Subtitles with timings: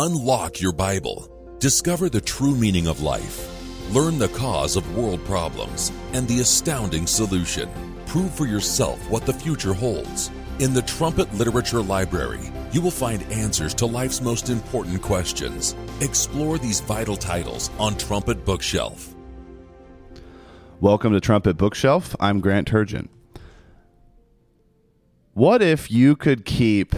[0.00, 1.28] Unlock your Bible.
[1.58, 3.50] Discover the true meaning of life.
[3.92, 7.68] Learn the cause of world problems and the astounding solution.
[8.06, 10.30] Prove for yourself what the future holds.
[10.60, 15.74] In the Trumpet Literature Library, you will find answers to life's most important questions.
[16.00, 19.16] Explore these vital titles on Trumpet Bookshelf.
[20.78, 22.14] Welcome to Trumpet Bookshelf.
[22.20, 23.08] I'm Grant Turgeon.
[25.34, 26.94] What if you could keep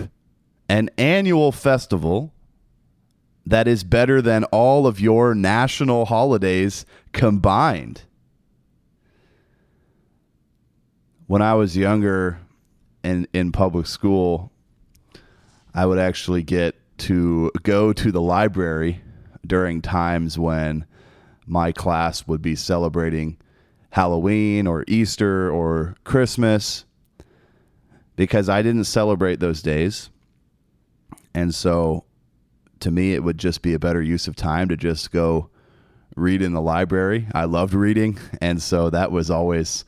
[0.68, 2.34] an annual festival
[3.50, 8.02] that is better than all of your national holidays combined?
[11.26, 12.40] When I was younger
[13.04, 14.50] in, in public school,
[15.74, 19.02] I would actually get to go to the library
[19.46, 20.84] during times when
[21.46, 23.36] my class would be celebrating
[23.90, 26.84] Halloween or Easter or Christmas
[28.16, 30.10] because I didn't celebrate those days.
[31.34, 32.04] And so
[32.80, 35.50] to me, it would just be a better use of time to just go
[36.16, 37.26] read in the library.
[37.34, 38.18] I loved reading.
[38.40, 39.84] And so that was always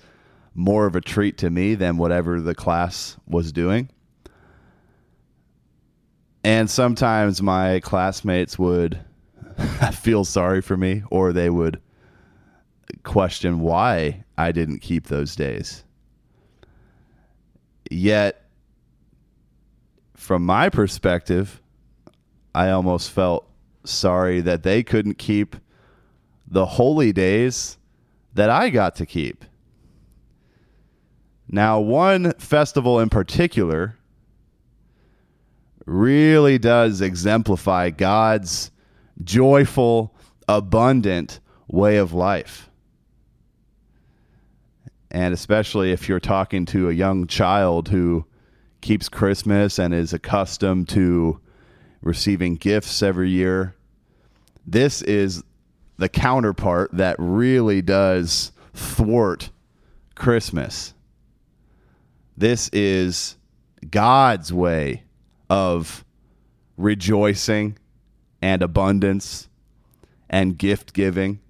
[0.55, 3.89] more of a treat to me than whatever the class was doing.
[6.45, 9.01] And sometimes my classmates would
[9.93, 11.81] feel sorry for me or they would
[13.05, 15.85] question why I didn't keep those days.
[17.91, 18.45] Yet,
[20.15, 21.62] from my perspective,
[22.55, 23.49] I almost felt
[23.85, 25.57] sorry that they couldn't keep
[26.47, 27.79] the holy days
[28.35, 29.45] that I got to keep.
[31.49, 33.97] Now, one festival in particular
[35.87, 38.71] really does exemplify God's
[39.23, 40.15] joyful,
[40.49, 42.71] abundant way of life.
[45.11, 48.25] And especially if you're talking to a young child who
[48.81, 51.39] keeps Christmas and is accustomed to
[52.03, 53.75] receiving gifts every year,
[54.67, 55.43] this is
[55.97, 59.51] the counterpart that really does thwart
[60.15, 60.95] Christmas.
[62.37, 63.37] This is
[63.91, 65.05] God's way
[65.49, 66.05] of
[66.77, 67.79] rejoicing
[68.41, 69.49] and abundance
[70.29, 71.41] and gift giving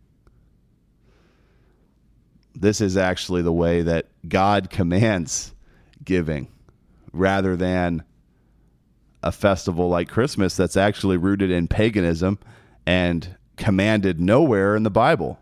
[2.54, 5.54] this is actually the way that God commands
[6.04, 6.48] giving
[7.12, 8.04] rather than
[9.22, 12.38] a festival like Christmas that's actually rooted in paganism
[12.86, 15.38] and commanded nowhere in the Bible.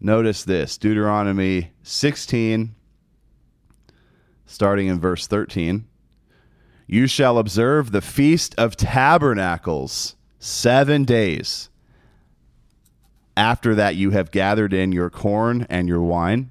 [0.00, 2.74] Notice this Deuteronomy 16,
[4.44, 5.86] starting in verse 13.
[6.86, 11.68] You shall observe the Feast of Tabernacles seven days
[13.36, 16.50] after that you have gathered in your corn and your wine.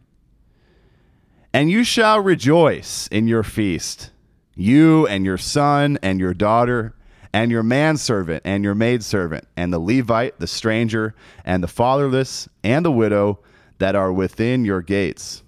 [1.53, 4.11] And you shall rejoice in your feast,
[4.55, 6.95] you and your son and your daughter,
[7.33, 12.85] and your manservant and your maidservant, and the Levite, the stranger, and the fatherless, and
[12.85, 13.39] the widow
[13.77, 15.43] that are within your gates.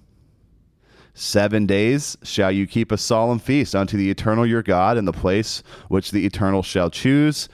[1.14, 5.14] Seven days shall you keep a solemn feast unto the eternal your God in the
[5.14, 7.48] place which the eternal shall choose,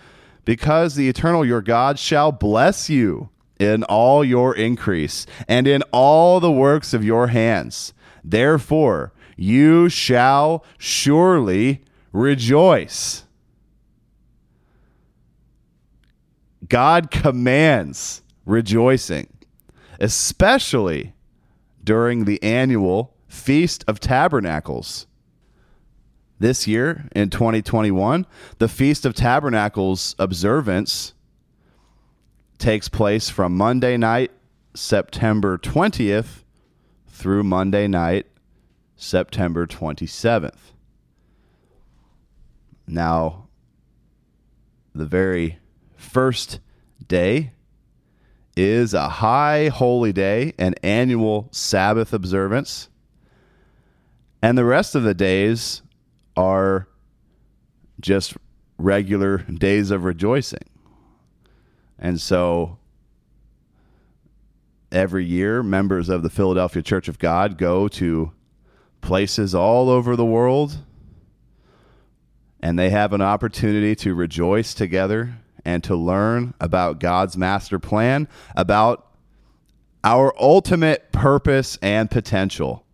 [0.45, 6.39] because the eternal your God shall bless you in all your increase and in all
[6.39, 7.93] the works of your hands.
[8.23, 13.23] Therefore, you shall surely rejoice.
[16.67, 19.27] God commands rejoicing,
[19.99, 21.13] especially
[21.83, 25.07] during the annual Feast of Tabernacles.
[26.39, 28.25] This year in 2021,
[28.59, 31.13] the Feast of Tabernacles observance
[32.57, 34.31] takes place from Monday night,
[34.73, 36.43] September 20th,
[37.07, 38.27] through Monday night,
[38.95, 40.71] September 27th.
[42.87, 43.47] Now,
[44.93, 45.59] the very
[45.95, 46.59] first
[47.07, 47.53] day
[48.55, 52.89] is a high holy day, an annual Sabbath observance.
[54.41, 55.81] And the rest of the days
[56.35, 56.87] are
[57.99, 58.35] just
[58.77, 60.67] regular days of rejoicing.
[61.97, 62.77] And so
[64.91, 68.33] every year, members of the Philadelphia Church of God go to
[69.03, 70.77] places all over the world
[72.63, 75.35] and they have an opportunity to rejoice together
[75.65, 79.05] and to learn about God's master plan, about
[80.01, 82.85] our ultimate purpose and potential.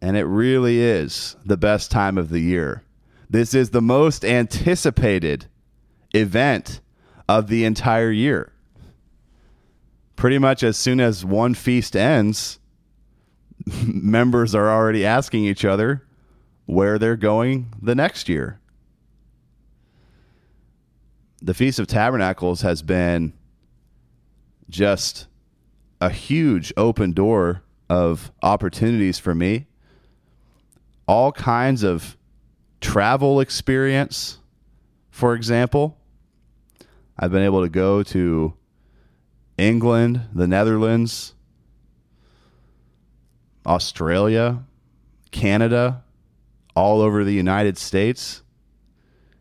[0.00, 2.82] And it really is the best time of the year.
[3.28, 5.44] This is the most anticipated
[6.14, 6.80] event
[7.28, 8.54] of the entire year.
[10.16, 12.58] Pretty much as soon as one feast ends,
[13.86, 16.06] members are already asking each other,
[16.66, 18.60] where they're going the next year.
[21.42, 23.32] The Feast of Tabernacles has been
[24.68, 25.26] just
[26.00, 29.66] a huge open door of opportunities for me.
[31.06, 32.16] All kinds of
[32.80, 34.38] travel experience,
[35.10, 35.98] for example.
[37.18, 38.54] I've been able to go to
[39.56, 41.34] England, the Netherlands,
[43.66, 44.62] Australia,
[45.32, 46.04] Canada,
[46.74, 48.42] all over the United States,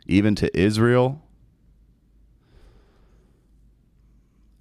[0.08, 1.22] even to Israel,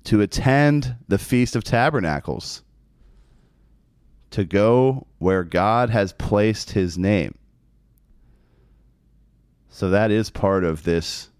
[0.05, 2.63] to attend the Feast of Tabernacles,
[4.31, 7.37] to go where God has placed his name.
[9.71, 11.31] So that is part of this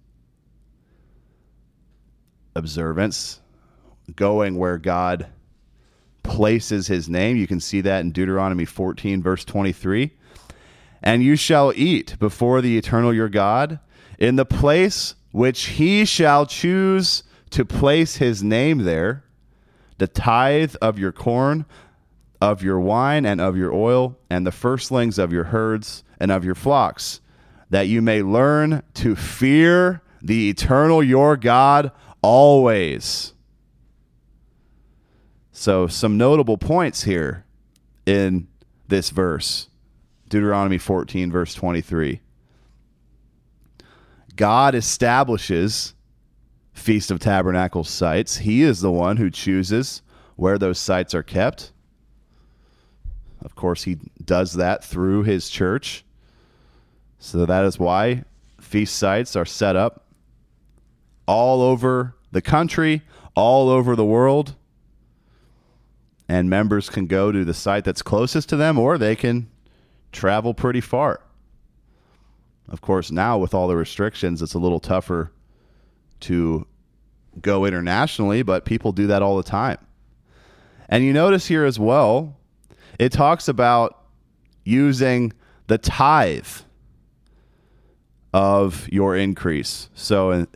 [2.57, 3.41] observance,
[4.17, 5.27] going where God
[6.25, 7.37] places his name.
[7.37, 10.11] You can see that in Deuteronomy 14, verse 23.
[11.03, 13.79] And you shall eat before the eternal your God
[14.19, 19.23] in the place which he shall choose to place his name there,
[19.99, 21.67] the tithe of your corn,
[22.41, 26.45] of your wine, and of your oil, and the firstlings of your herds and of
[26.45, 27.21] your flocks,
[27.71, 31.93] that you may learn to fear the eternal your God
[32.23, 33.34] always.
[35.57, 37.45] So, some notable points here
[38.07, 38.49] in
[38.89, 39.69] this verse
[40.29, 42.21] Deuteronomy 14, verse 23.
[44.35, 45.95] God establishes
[46.73, 48.39] Feast of Tabernacles sites.
[48.39, 50.03] He is the one who chooses
[50.35, 51.71] where those sites are kept.
[53.41, 56.05] Of course, he does that through his church.
[57.21, 58.25] So that is why
[58.61, 60.05] feast sites are set up
[61.29, 63.03] all over the country,
[63.37, 64.57] all over the world.
[66.29, 69.51] And members can go to the site that's closest to them, or they can
[70.13, 71.21] travel pretty far.
[72.69, 75.31] Of course, now with all the restrictions, it's a little tougher
[76.21, 76.67] to
[77.41, 79.79] go internationally, but people do that all the time.
[80.89, 82.37] And you notice here as well,
[82.99, 84.05] it talks about
[84.65, 85.33] using
[85.67, 86.47] the tithe
[88.33, 89.89] of your increase.
[89.95, 90.49] So in,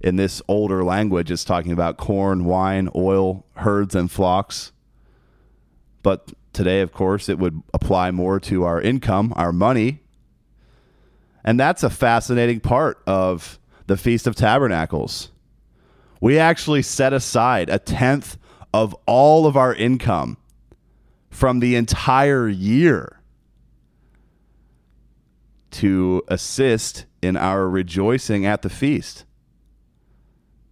[0.00, 4.72] in this older language, it's talking about corn, wine, oil, herds, and flocks.
[6.04, 10.00] But today, of course, it would apply more to our income, our money.
[11.42, 13.58] And that's a fascinating part of
[13.88, 15.30] the Feast of Tabernacles.
[16.20, 18.36] We actually set aside a tenth
[18.72, 20.36] of all of our income
[21.30, 23.20] from the entire year
[25.70, 29.24] to assist in our rejoicing at the feast.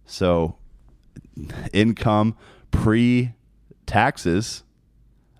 [0.05, 0.57] So,
[1.73, 2.37] income
[2.69, 3.33] pre
[3.85, 4.63] taxes,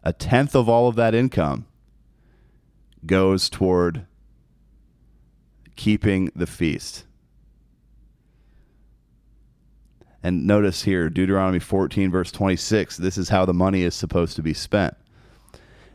[0.03, 1.65] a tenth of all of that income
[3.05, 4.05] goes toward
[5.75, 7.05] keeping the feast.
[10.21, 14.41] And notice here, Deuteronomy 14, verse 26, this is how the money is supposed to
[14.41, 14.95] be spent.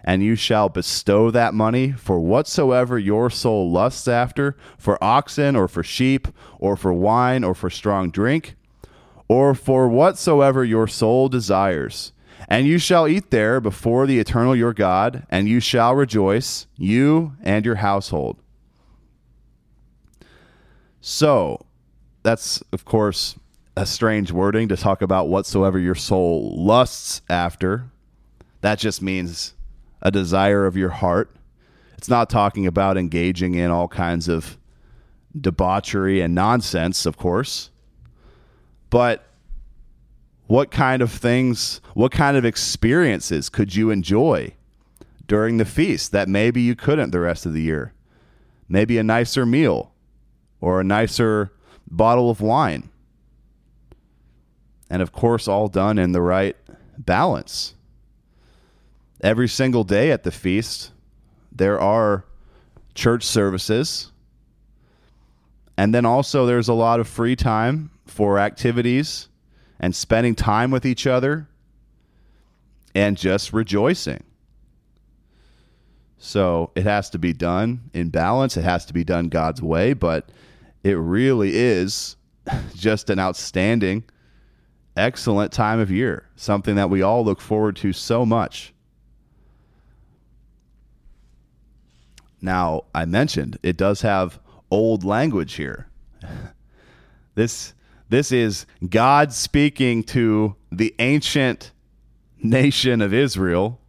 [0.05, 5.67] And you shall bestow that money for whatsoever your soul lusts after, for oxen, or
[5.67, 6.29] for sheep,
[6.59, 8.55] or for wine, or for strong drink,
[9.29, 12.13] or for whatsoever your soul desires.
[12.47, 17.33] And you shall eat there before the eternal your God, and you shall rejoice, you
[17.43, 18.39] and your household.
[21.01, 21.67] So,
[22.23, 23.37] that's, of course,
[23.77, 27.87] a strange wording to talk about whatsoever your soul lusts after.
[28.61, 29.55] That just means
[30.03, 31.35] a desire of your heart.
[31.97, 34.59] It's not talking about engaging in all kinds of
[35.39, 37.71] debauchery and nonsense, of course.
[38.91, 39.28] But
[40.49, 44.53] what kind of things, what kind of experiences could you enjoy
[45.27, 47.95] during the feast that maybe you couldn't the rest of the year?
[48.69, 49.93] Maybe a nicer meal
[50.61, 51.53] or a nicer
[51.89, 52.91] bottle of wine
[54.91, 56.57] and of course, all done in the right
[56.97, 57.75] balance.
[59.21, 60.93] Every single day at the feast,
[61.53, 62.25] there are
[62.95, 64.13] church services.
[65.77, 69.28] And then also, there's a lot of free time for activities
[69.81, 71.49] and spending time with each other
[72.95, 74.25] and just rejoicing.
[76.19, 78.57] So it has to be done in balance.
[78.57, 80.31] It has to be done God's way, but
[80.83, 82.17] it really is
[82.75, 84.05] just an outstanding
[84.97, 88.75] excellent time of year, something that we all look forward to so much.
[92.41, 94.39] Now, I mentioned it does have
[94.71, 95.89] old language here.
[97.35, 97.75] this
[98.09, 101.73] this is God speaking to the ancient
[102.43, 103.81] nation of Israel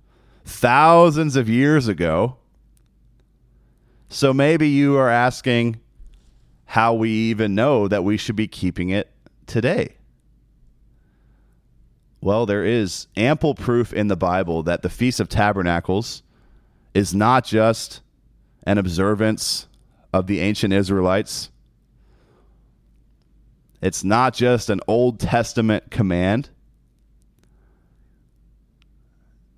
[0.46, 2.38] thousands of years ago
[4.10, 5.80] So maybe you are asking
[6.66, 9.12] how we even know that we should be keeping it
[9.46, 9.96] today.
[12.22, 16.24] Well, there is ample proof in the Bible that the Feast of Tabernacles
[16.94, 18.02] is not just
[18.64, 19.68] an observance
[20.12, 21.52] of the ancient Israelites.
[23.82, 26.50] It's not just an Old Testament command.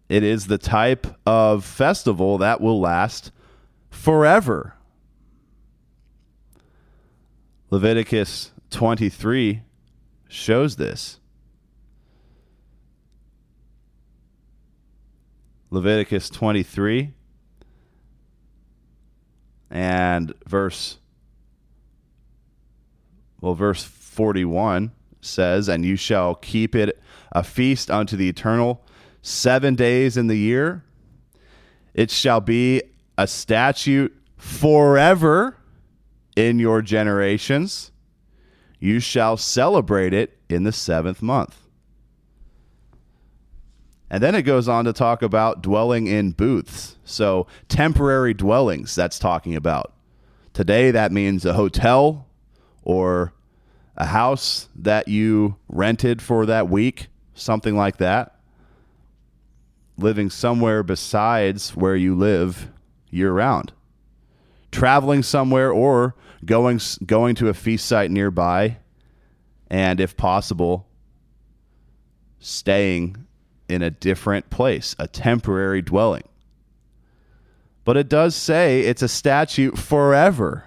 [0.10, 3.32] It is the type of festival that will last
[3.90, 4.76] forever.
[7.70, 9.62] Leviticus 23
[10.28, 11.20] shows this.
[15.70, 17.14] Leviticus 23
[19.70, 20.98] and verse
[23.40, 24.92] well verse 41
[25.22, 27.02] says and you shall keep it
[27.32, 28.84] a feast unto the eternal
[29.22, 30.84] 7 days in the year
[31.94, 32.82] it shall be
[33.18, 35.56] a statute forever
[36.36, 37.92] in your generations
[38.80, 41.62] you shall celebrate it in the 7th month
[44.10, 46.98] and then it goes on to talk about dwelling in booths.
[47.06, 49.94] So, temporary dwellings, that's talking about.
[50.52, 52.28] Today, that means a hotel
[52.84, 53.32] or
[53.98, 58.36] a house that you rented for that week, something like that.
[59.98, 62.70] Living somewhere besides where you live
[63.10, 63.72] year round.
[64.72, 68.78] Traveling somewhere or going going to a feast site nearby
[69.70, 70.88] and if possible
[72.40, 73.28] staying
[73.70, 76.24] in a different place, a temporary dwelling.
[77.86, 80.66] But it does say it's a statute forever.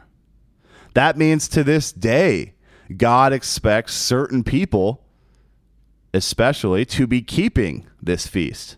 [0.95, 2.54] That means to this day,
[2.97, 5.05] God expects certain people,
[6.13, 8.77] especially, to be keeping this feast.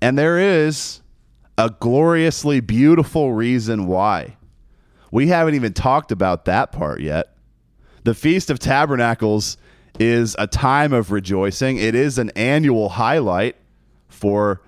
[0.00, 1.00] And there is
[1.56, 4.36] a gloriously beautiful reason why.
[5.10, 7.36] We haven't even talked about that part yet.
[8.04, 9.56] The Feast of Tabernacles
[10.00, 11.76] is a time of rejoicing.
[11.76, 13.56] It is an annual highlight
[14.08, 14.62] for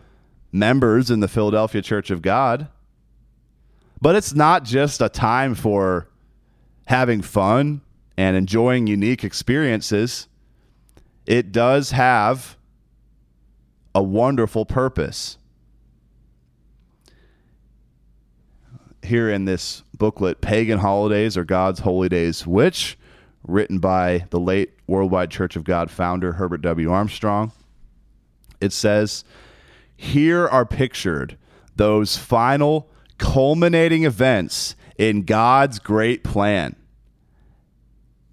[0.53, 2.69] members in the Philadelphia Church of God.
[4.01, 6.09] But it's not just a time for
[6.87, 7.81] having fun
[8.17, 10.29] and enjoying unique experiences.
[11.27, 12.57] It does have
[13.95, 15.39] a wonderful purpose.
[19.03, 22.99] Here in this booklet, Pagan Holidays or God's Holy Days, which
[23.47, 26.91] written by the late Worldwide Church of God founder Herbert W.
[26.91, 27.53] Armstrong.
[28.61, 29.25] It says,
[29.97, 31.37] Here are pictured
[31.77, 32.89] those final
[33.19, 36.77] culminating events in God's great plan.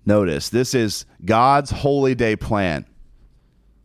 [0.06, 2.86] Notice, this is God's holy day plan.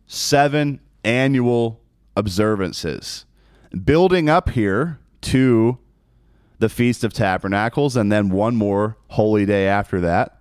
[0.06, 1.80] Seven annual
[2.16, 3.25] observances.
[3.85, 5.78] Building up here to
[6.59, 10.40] the Feast of Tabernacles, and then one more holy day after that.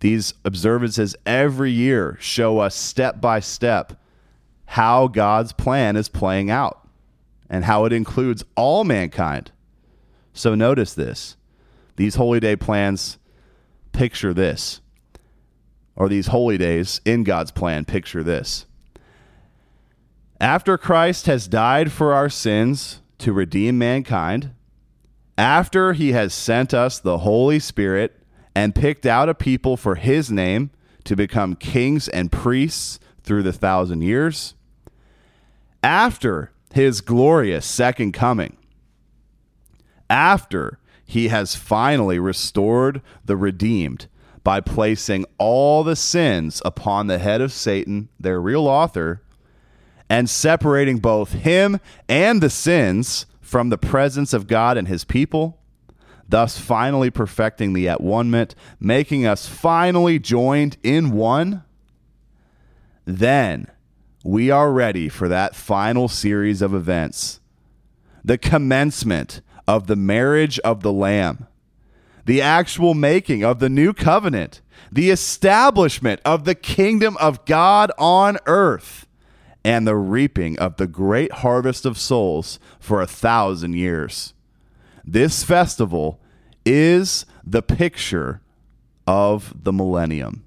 [0.00, 3.94] These observances every year show us step by step
[4.66, 6.86] how God's plan is playing out
[7.48, 9.52] and how it includes all mankind.
[10.36, 11.36] So notice this.
[11.96, 13.18] These holy day plans
[13.92, 14.82] picture this,
[15.96, 18.66] or these holy days in God's plan picture this.
[20.38, 24.50] After Christ has died for our sins to redeem mankind,
[25.38, 28.22] after he has sent us the Holy Spirit
[28.54, 30.70] and picked out a people for his name
[31.04, 34.54] to become kings and priests through the thousand years.
[35.82, 38.58] After his glorious second coming,
[40.08, 44.06] after he has finally restored the redeemed
[44.42, 49.22] by placing all the sins upon the head of Satan, their real author,
[50.08, 55.58] and separating both him and the sins from the presence of God and his people
[56.28, 61.62] thus finally perfecting the at one ment, making us finally joined in one,
[63.04, 63.66] then
[64.24, 67.40] we are ready for that final series of events.
[68.24, 71.46] The commencement of the marriage of the Lamb,
[72.24, 78.38] the actual making of the new covenant, the establishment of the kingdom of God on
[78.46, 79.06] earth,
[79.64, 84.32] and the reaping of the great harvest of souls for a thousand years.
[85.04, 86.20] This festival
[86.64, 88.42] is the picture
[89.06, 90.44] of the millennium.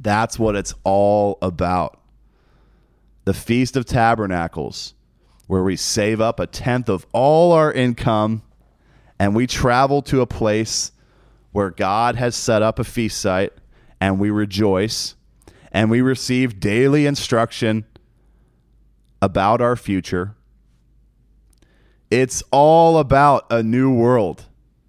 [0.00, 2.00] That's what it's all about.
[3.24, 4.94] The Feast of Tabernacles,
[5.48, 8.42] where we save up a tenth of all our income
[9.18, 10.92] and we travel to a place
[11.50, 13.52] where God has set up a feast site
[14.00, 15.16] and we rejoice
[15.72, 17.84] and we receive daily instruction
[19.20, 20.36] about our future.
[22.10, 24.44] It's all about a new world.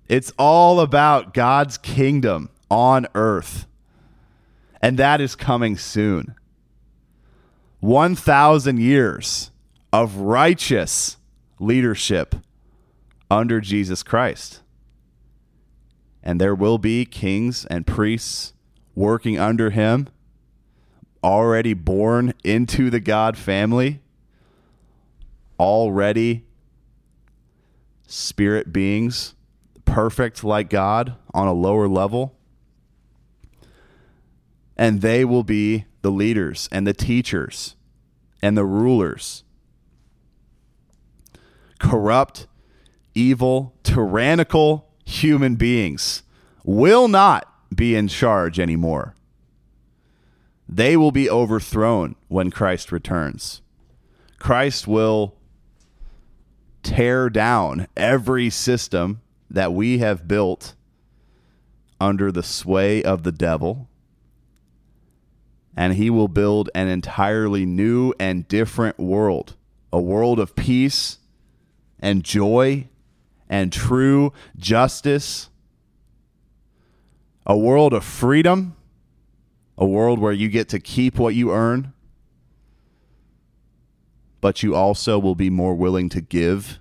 [0.08, 3.66] It's all about God's kingdom on earth.
[4.82, 6.36] And that is coming soon.
[7.80, 9.52] 1,000 years
[9.92, 11.18] of righteous
[11.60, 12.36] leadership
[13.30, 14.62] under Jesus Christ.
[16.22, 18.54] And there will be kings and priests
[18.96, 20.08] working under him,
[21.24, 24.02] already born into the God family,
[25.60, 26.46] already
[28.06, 29.36] spirit beings,
[29.86, 32.36] perfect like God on a lower level.
[34.78, 37.76] And they will be the leaders and the teachers
[38.42, 39.44] and the rulers.
[41.80, 42.48] Corrupt,
[43.16, 46.24] evil, tyrannical human beings
[46.64, 49.16] will not be in charge anymore.
[50.68, 53.62] They will be overthrown when Christ returns.
[54.38, 55.36] Christ will
[56.84, 60.76] tear down every system that we have built
[62.00, 63.90] under the sway of the devil.
[65.76, 69.56] And he will build an entirely new and different world
[69.92, 71.19] a world of peace
[72.00, 72.88] and joy
[73.50, 75.50] and true justice,
[77.46, 78.76] a world of freedom,
[79.78, 81.94] a world where you get to keep what you earn,
[84.42, 86.80] but you also will be more willing to give,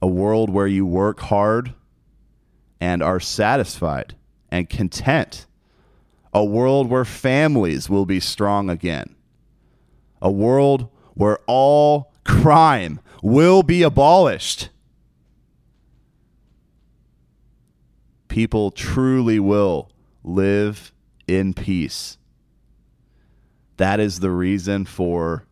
[0.00, 1.74] a world where you work hard
[2.80, 4.16] and are satisfied
[4.50, 5.46] and content,
[6.34, 9.14] a world where families will be strong again,
[10.20, 14.68] a world where all crime will be abolished.
[18.28, 19.90] People truly will
[20.24, 20.92] live
[21.26, 22.18] in peace.
[23.76, 25.46] That is the reason for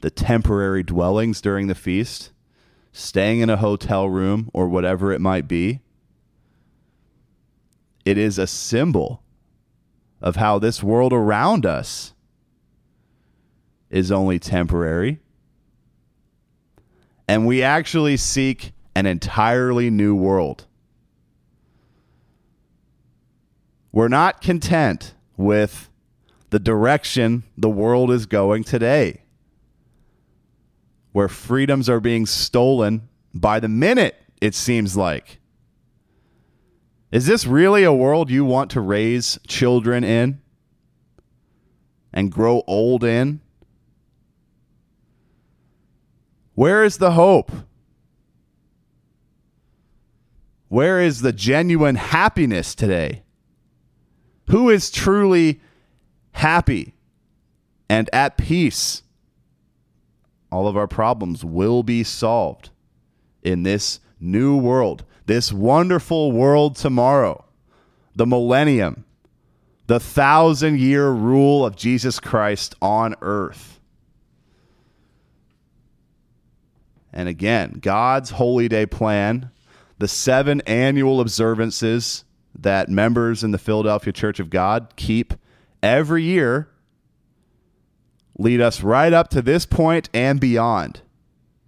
[0.00, 2.32] the temporary dwellings during the feast,
[2.92, 5.80] staying in a hotel room or whatever it might be.
[8.04, 9.22] It is a symbol
[10.20, 12.12] of how this world around us
[13.90, 15.20] is only temporary
[17.28, 20.66] and we actually seek an entirely new world.
[23.92, 25.88] We're not content with
[26.50, 29.22] the direction the world is going today,
[31.12, 35.40] where freedoms are being stolen by the minute, it seems like.
[37.10, 40.40] Is this really a world you want to raise children in
[42.12, 43.40] and grow old in?
[46.54, 47.50] Where is the hope?
[50.68, 53.22] Where is the genuine happiness today?
[54.50, 55.60] Who is truly
[56.32, 56.94] happy
[57.88, 59.02] and at peace?
[60.50, 62.70] All of our problems will be solved
[63.42, 67.44] in this new world, this wonderful world tomorrow,
[68.14, 69.04] the millennium,
[69.86, 73.73] the thousand year rule of Jesus Christ on earth.
[77.14, 79.50] And again, God's holy day plan,
[79.98, 82.24] the seven annual observances
[82.58, 85.32] that members in the Philadelphia Church of God keep
[85.80, 86.68] every year
[88.36, 91.02] lead us right up to this point and beyond.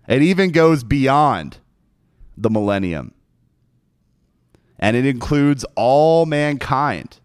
[0.09, 1.59] It even goes beyond
[2.37, 3.15] the millennium.
[4.81, 7.21] And it includes all mankind.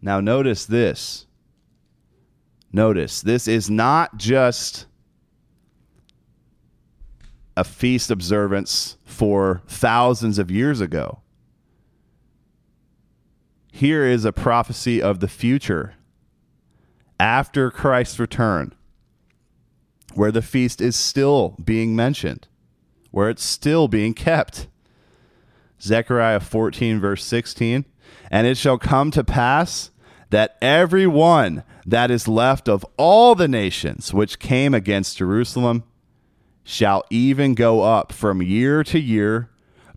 [0.00, 1.26] Now, notice this.
[2.72, 4.86] Notice this is not just
[7.56, 11.20] a feast observance for thousands of years ago.
[13.72, 15.94] Here is a prophecy of the future
[17.18, 18.74] after Christ's return,
[20.14, 22.48] where the feast is still being mentioned,
[23.10, 24.68] where it's still being kept.
[25.80, 27.84] Zechariah 14, verse 16.
[28.30, 29.90] And it shall come to pass
[30.30, 35.84] that every one that is left of all the nations which came against Jerusalem
[36.68, 39.48] shall even go up from year to year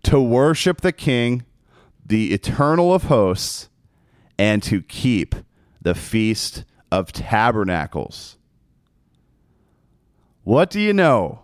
[0.03, 1.43] to worship the King,
[2.05, 3.69] the eternal of hosts,
[4.37, 5.33] and to keep
[5.81, 8.37] the feast of tabernacles.
[10.43, 11.41] What do you know?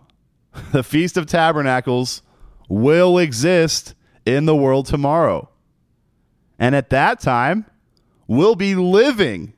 [0.71, 2.21] The Feast of Tabernacles
[2.69, 3.93] will exist
[4.25, 5.49] in the world tomorrow.
[6.57, 7.65] And at that time,
[8.27, 9.53] we'll be living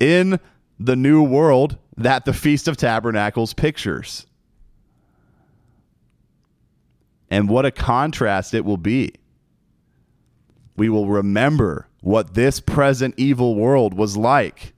[0.00, 0.40] in
[0.80, 4.26] the new world that the Feast of Tabernacles pictures.
[7.30, 9.14] And what a contrast it will be.
[10.76, 14.74] We will remember what this present evil world was like.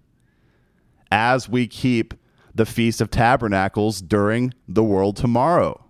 [1.10, 2.14] as we keep
[2.54, 5.84] the Feast of Tabernacles during the world tomorrow.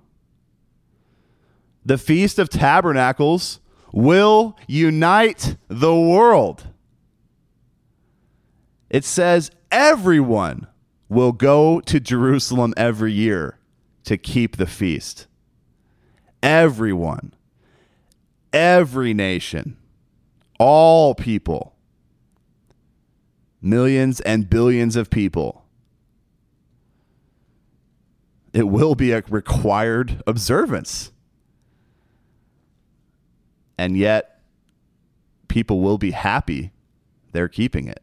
[1.84, 3.60] The Feast of Tabernacles
[3.92, 6.68] will unite the world.
[8.88, 10.66] It says everyone
[11.08, 13.58] will go to Jerusalem every year
[14.04, 15.26] to keep the feast.
[16.42, 17.34] Everyone,
[18.52, 19.76] every nation,
[20.58, 21.74] all people,
[23.60, 25.64] millions and billions of people.
[28.52, 31.12] It will be a required observance.
[33.78, 34.40] And yet,
[35.48, 36.72] people will be happy
[37.32, 38.02] they're keeping it.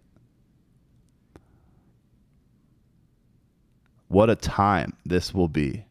[4.08, 5.87] What a time this will be.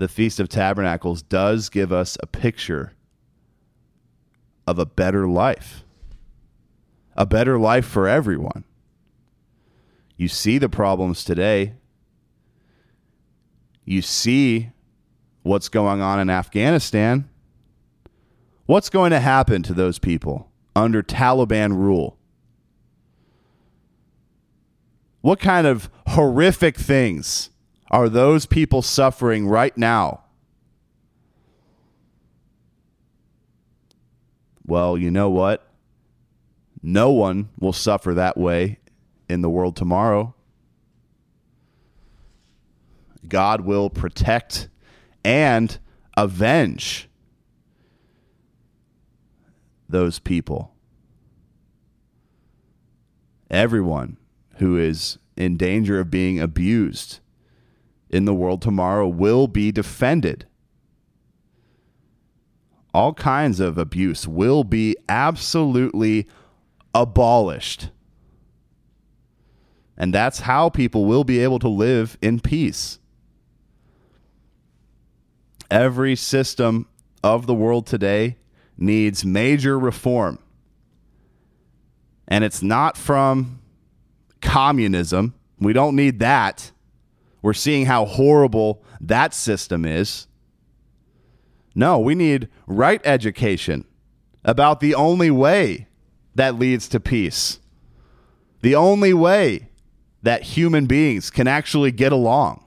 [0.00, 2.94] The Feast of Tabernacles does give us a picture
[4.66, 5.84] of a better life,
[7.14, 8.64] a better life for everyone.
[10.16, 11.74] You see the problems today.
[13.84, 14.70] You see
[15.42, 17.28] what's going on in Afghanistan.
[18.64, 22.16] What's going to happen to those people under Taliban rule?
[25.20, 27.50] What kind of horrific things
[27.90, 30.24] are those people suffering right now?
[34.64, 35.66] Well, you know what?
[36.82, 38.78] No one will suffer that way
[39.28, 40.34] in the world tomorrow.
[43.26, 44.68] God will protect
[45.24, 45.78] and
[46.16, 47.08] avenge
[49.88, 50.72] those people.
[53.50, 54.16] Everyone
[54.56, 57.18] who is in danger of being abused
[58.10, 60.46] in the world tomorrow will be defended.
[62.92, 66.26] All kinds of abuse will be absolutely
[66.92, 67.90] abolished.
[69.96, 72.98] And that's how people will be able to live in peace.
[75.70, 76.88] Every system
[77.22, 78.38] of the world today
[78.76, 80.38] needs major reform.
[82.26, 83.60] And it's not from
[84.40, 85.34] communism.
[85.60, 86.72] We don't need that.
[87.42, 90.26] We're seeing how horrible that system is.
[91.74, 93.84] No, we need right education
[94.44, 95.88] about the only way
[96.34, 97.60] that leads to peace.
[98.62, 99.70] The only way
[100.22, 102.64] that human beings can actually get along.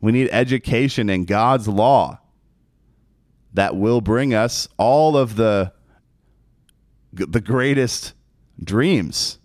[0.00, 2.20] We need education in God's law
[3.54, 5.72] that will bring us all of the
[7.12, 8.12] the greatest
[8.62, 9.38] dreams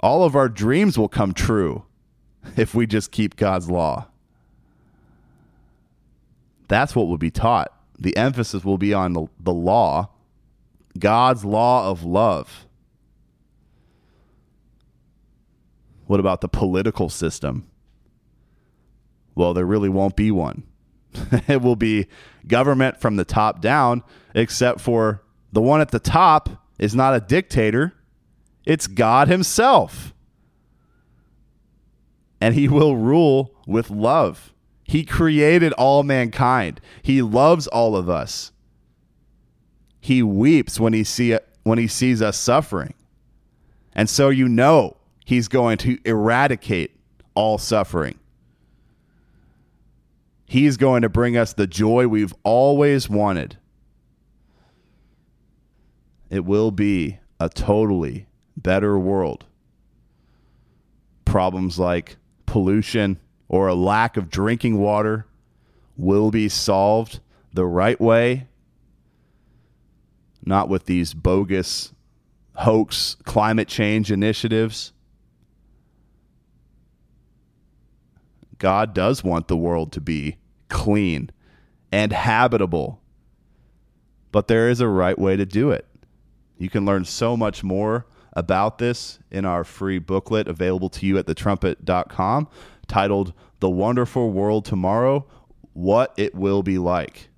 [0.00, 1.84] all of our dreams will come true
[2.56, 4.08] if we just keep God's law.
[6.68, 7.72] That's what will be taught.
[7.98, 10.10] The emphasis will be on the, the law,
[10.98, 12.66] God's law of love.
[16.06, 17.68] What about the political system?
[19.34, 20.64] Well, there really won't be one.
[21.48, 22.06] it will be
[22.46, 24.02] government from the top down,
[24.34, 27.94] except for the one at the top is not a dictator.
[28.64, 30.14] It's God Himself.
[32.40, 34.52] And He will rule with love.
[34.84, 38.52] He created all mankind, He loves all of us.
[40.00, 42.94] He weeps when he, see, when he sees us suffering.
[43.94, 46.96] And so you know He's going to eradicate
[47.34, 48.18] all suffering.
[50.44, 53.56] He's going to bring us the joy we've always wanted.
[56.28, 58.26] It will be a totally
[58.62, 59.44] better world.
[61.24, 63.18] Problems like pollution
[63.48, 65.26] or a lack of drinking water
[65.96, 67.20] will be solved
[67.52, 68.46] the right way,
[70.44, 71.92] not with these bogus
[72.54, 74.92] hoax climate change initiatives.
[78.58, 80.36] God does want the world to be
[80.68, 81.30] clean
[81.90, 83.00] and habitable,
[84.32, 85.86] but there is a right way to do it.
[86.58, 91.18] You can learn so much more about this in our free booklet available to you
[91.18, 92.48] at thetrumpet.com
[92.86, 95.26] titled The Wonderful World Tomorrow
[95.72, 97.28] What It Will Be Like.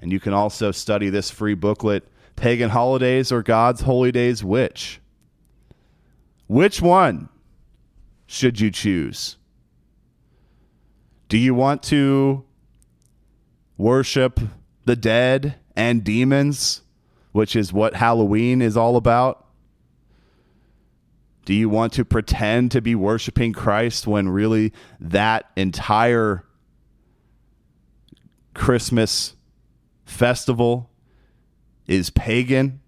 [0.00, 5.00] And you can also study this free booklet, Pagan Holidays or God's Holy Days, which?
[6.46, 7.28] Which one
[8.26, 9.36] should you choose?
[11.28, 12.44] Do you want to
[13.76, 14.40] worship
[14.84, 16.82] the dead and demons,
[17.32, 19.46] which is what Halloween is all about?
[21.50, 26.44] Do you want to pretend to be worshiping Christ when really that entire
[28.54, 29.34] Christmas
[30.04, 30.90] festival
[31.88, 32.78] is pagan?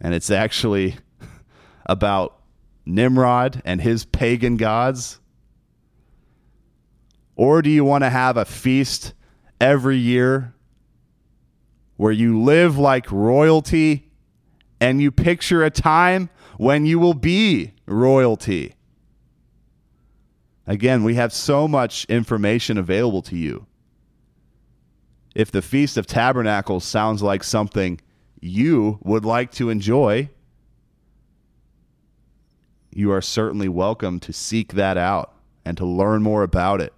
[0.00, 0.94] and it's actually
[1.86, 2.38] about
[2.86, 5.18] Nimrod and his pagan gods?
[7.34, 9.14] Or do you want to have a feast
[9.60, 10.54] every year
[11.96, 14.12] where you live like royalty
[14.80, 18.74] and you picture a time when you will be royalty?
[20.66, 23.66] Again, we have so much information available to you.
[25.34, 28.00] If the Feast of Tabernacles sounds like something
[28.40, 30.28] you would like to enjoy,
[32.90, 35.32] you are certainly welcome to seek that out
[35.64, 36.92] and to learn more about it.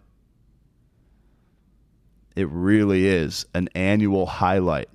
[2.34, 4.88] It really is an annual highlight.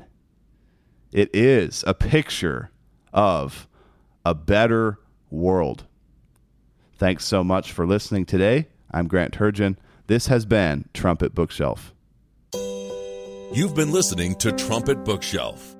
[1.11, 2.71] It is a picture
[3.13, 3.67] of
[4.25, 5.85] a better world.
[6.97, 8.67] Thanks so much for listening today.
[8.91, 9.77] I'm Grant Turgeon.
[10.07, 11.93] This has been Trumpet Bookshelf.
[13.53, 15.75] You've been listening to Trumpet Bookshelf.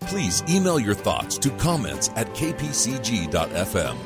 [0.00, 3.96] Please email your thoughts to comments at kpcg.fm.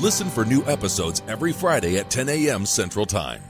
[0.00, 2.66] Listen for new episodes every Friday at 10 a.m.
[2.66, 3.42] Central Time.